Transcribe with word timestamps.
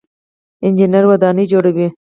انجنیر 0.65 1.05
ودانۍ 1.07 1.45
جوړوي. 1.51 1.87